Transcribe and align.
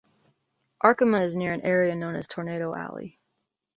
Arkoma 0.83 1.23
is 1.23 1.35
near 1.35 1.53
an 1.53 1.61
area 1.61 1.93
known 1.93 2.15
as 2.15 2.27
Tornado 2.27 2.73
Alley. 2.73 3.19